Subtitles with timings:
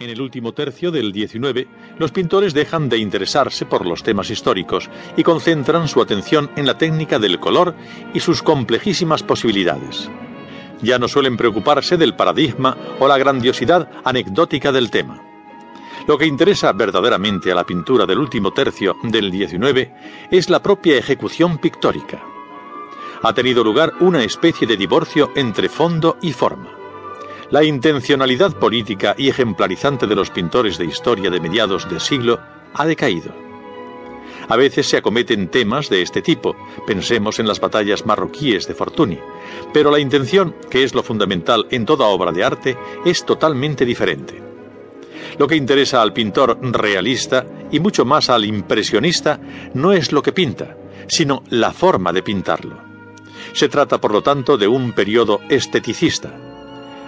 [0.00, 1.68] En el último tercio del XIX,
[1.98, 6.78] los pintores dejan de interesarse por los temas históricos y concentran su atención en la
[6.78, 7.74] técnica del color
[8.14, 10.10] y sus complejísimas posibilidades.
[10.80, 15.22] Ya no suelen preocuparse del paradigma o la grandiosidad anecdótica del tema.
[16.08, 19.90] Lo que interesa verdaderamente a la pintura del último tercio del XIX
[20.30, 22.24] es la propia ejecución pictórica.
[23.22, 26.79] Ha tenido lugar una especie de divorcio entre fondo y forma.
[27.50, 32.38] La intencionalidad política y ejemplarizante de los pintores de historia de mediados de siglo
[32.74, 33.34] ha decaído.
[34.48, 36.54] A veces se acometen temas de este tipo,
[36.86, 39.18] pensemos en las batallas marroquíes de Fortuny,
[39.72, 44.40] pero la intención, que es lo fundamental en toda obra de arte, es totalmente diferente.
[45.36, 49.40] Lo que interesa al pintor realista y mucho más al impresionista
[49.74, 50.76] no es lo que pinta,
[51.08, 52.78] sino la forma de pintarlo.
[53.54, 56.49] Se trata, por lo tanto, de un periodo esteticista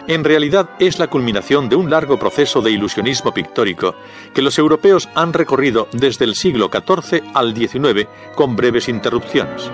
[0.08, 3.94] en realidad es la culminación de un largo proceso de ilusionismo pictórico
[4.34, 9.70] que los europeos han recorrido desde el siglo XIV al XIX con breves interrupciones.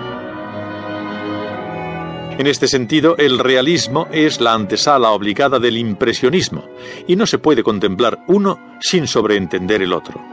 [2.37, 6.63] En este sentido, el realismo es la antesala obligada del impresionismo
[7.05, 10.23] y no se puede contemplar uno sin sobreentender el otro.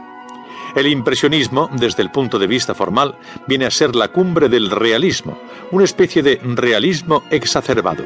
[0.75, 3.15] El impresionismo, desde el punto de vista formal,
[3.47, 5.39] viene a ser la cumbre del realismo,
[5.71, 8.03] una especie de realismo exacerbado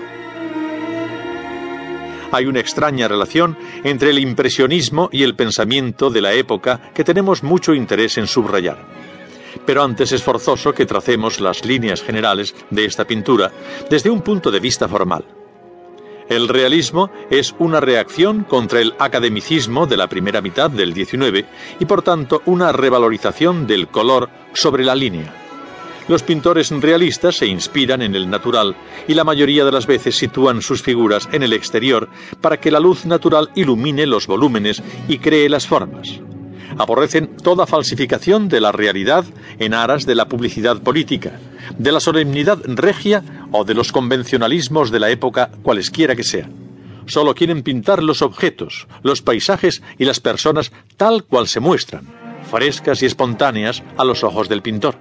[2.32, 7.44] hay una extraña relación entre el impresionismo y el pensamiento de la época que tenemos
[7.44, 8.78] mucho interés en subrayar.
[9.66, 13.52] Pero antes es forzoso que tracemos las líneas generales de esta pintura
[13.90, 15.26] desde un punto de vista formal.
[16.30, 21.46] El realismo es una reacción contra el academicismo de la primera mitad del XIX
[21.80, 25.41] y por tanto una revalorización del color sobre la línea.
[26.12, 28.76] Los pintores realistas se inspiran en el natural
[29.08, 32.10] y la mayoría de las veces sitúan sus figuras en el exterior
[32.42, 36.20] para que la luz natural ilumine los volúmenes y cree las formas.
[36.78, 39.24] Aborrecen toda falsificación de la realidad
[39.58, 41.40] en aras de la publicidad política,
[41.78, 46.52] de la solemnidad regia o de los convencionalismos de la época cualesquiera que sean.
[47.06, 52.04] Solo quieren pintar los objetos, los paisajes y las personas tal cual se muestran,
[52.52, 54.98] frescas y espontáneas a los ojos del pintor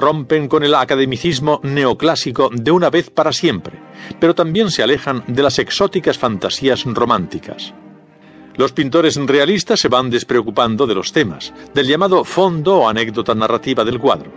[0.00, 3.78] rompen con el academicismo neoclásico de una vez para siempre,
[4.18, 7.74] pero también se alejan de las exóticas fantasías románticas.
[8.56, 13.84] Los pintores realistas se van despreocupando de los temas, del llamado fondo o anécdota narrativa
[13.84, 14.32] del cuadro.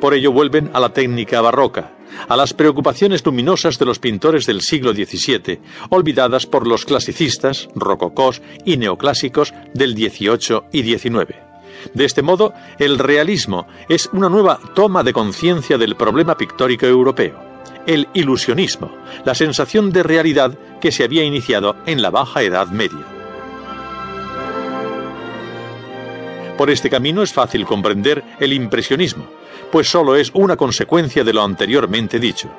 [0.00, 1.92] Por ello vuelven a la técnica barroca,
[2.28, 5.60] a las preocupaciones luminosas de los pintores del siglo XVII,
[5.90, 11.51] olvidadas por los clasicistas, rococós y neoclásicos del XVIII y XIX.
[11.94, 17.38] De este modo, el realismo es una nueva toma de conciencia del problema pictórico europeo,
[17.86, 18.92] el ilusionismo,
[19.24, 23.04] la sensación de realidad que se había iniciado en la Baja Edad Media.
[26.56, 29.26] Por este camino es fácil comprender el impresionismo,
[29.70, 32.50] pues solo es una consecuencia de lo anteriormente dicho.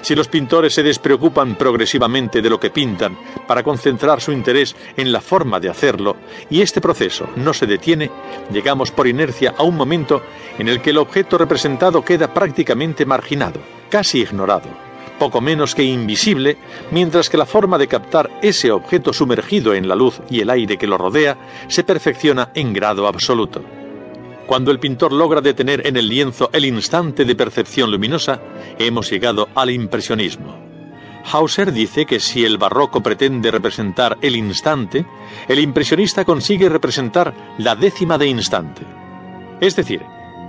[0.00, 5.12] Si los pintores se despreocupan progresivamente de lo que pintan para concentrar su interés en
[5.12, 6.16] la forma de hacerlo,
[6.50, 8.10] y este proceso no se detiene,
[8.52, 10.22] llegamos por inercia a un momento
[10.58, 13.60] en el que el objeto representado queda prácticamente marginado,
[13.90, 14.68] casi ignorado,
[15.18, 16.56] poco menos que invisible,
[16.90, 20.78] mientras que la forma de captar ese objeto sumergido en la luz y el aire
[20.78, 21.36] que lo rodea
[21.68, 23.77] se perfecciona en grado absoluto.
[24.48, 28.40] Cuando el pintor logra detener en el lienzo el instante de percepción luminosa,
[28.78, 30.58] hemos llegado al impresionismo.
[31.30, 35.04] Hauser dice que si el barroco pretende representar el instante,
[35.48, 38.80] el impresionista consigue representar la décima de instante.
[39.60, 40.00] Es decir,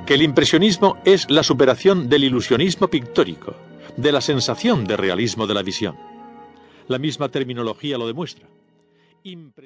[0.05, 3.53] que el impresionismo es la superación del ilusionismo pictórico,
[3.97, 5.97] de la sensación de realismo de la visión.
[6.87, 8.47] La misma terminología lo demuestra.